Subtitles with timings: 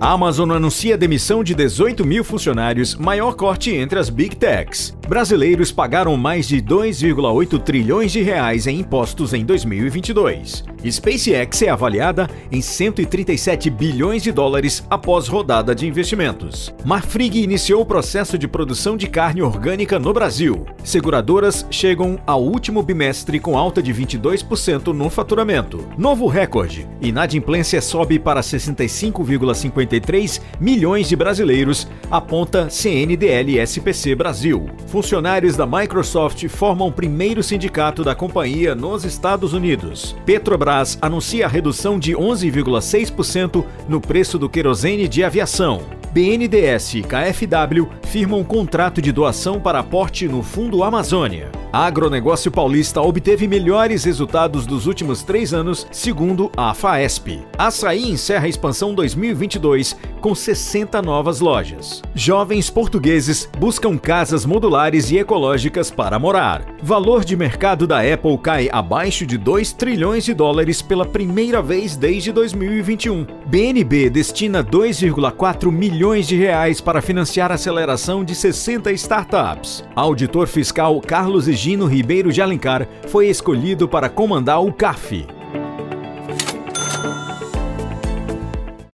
[0.00, 4.94] Amazon anuncia demissão de 18 mil funcionários, maior corte entre as Big Techs.
[5.08, 10.64] Brasileiros pagaram mais de 2,8 trilhões de reais em impostos em 2022.
[10.90, 16.74] SpaceX é avaliada em 137 bilhões de dólares após rodada de investimentos.
[16.84, 20.66] Marfrig iniciou o processo de produção de carne orgânica no Brasil.
[20.84, 25.88] Seguradoras chegam ao último bimestre com alta de 22% no faturamento.
[25.96, 26.86] Novo recorde.
[27.00, 28.42] Inadimplência sobe para
[29.86, 34.66] 65,53 milhões de brasileiros, aponta CNDL-SPC Brasil.
[34.88, 40.16] Funcionários da Microsoft formam o primeiro sindicato da companhia nos Estados Unidos.
[40.24, 45.82] Petrobras anuncia a redução de 11,6% no preço do querosene de aviação.
[46.12, 51.50] BNDES e KfW firmam um contrato de doação para aporte no Fundo Amazônia.
[51.72, 57.42] Agronegócio paulista obteve melhores resultados dos últimos três anos, segundo a FAESP.
[57.58, 62.02] Açaí encerra a expansão 2022 com 60 novas lojas.
[62.14, 66.64] Jovens portugueses buscam casas modulares e ecológicas para morar.
[66.82, 71.96] Valor de mercado da Apple cai abaixo de 2 trilhões de dólares pela primeira vez
[71.96, 73.26] desde 2021.
[73.46, 79.82] BNB destina 2,4 milhões de reais para financiar a aceleração de 60 startups.
[79.94, 85.26] Auditor fiscal Carlos Egino Ribeiro de Alencar foi escolhido para comandar o CAF.